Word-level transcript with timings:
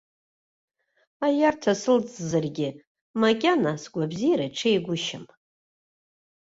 Аиарҭа 1.25 1.73
сылҵзаргьы, 1.81 2.69
макьана 3.21 3.71
сгәабзиара 3.81 4.47
ҽеигәышьам. 4.57 5.25